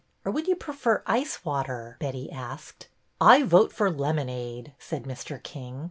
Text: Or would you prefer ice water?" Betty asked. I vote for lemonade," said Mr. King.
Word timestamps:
Or 0.25 0.31
would 0.31 0.47
you 0.47 0.55
prefer 0.55 1.03
ice 1.05 1.45
water?" 1.45 1.95
Betty 1.99 2.31
asked. 2.31 2.87
I 3.31 3.43
vote 3.43 3.71
for 3.71 3.91
lemonade," 3.91 4.73
said 4.79 5.03
Mr. 5.03 5.37
King. 5.43 5.79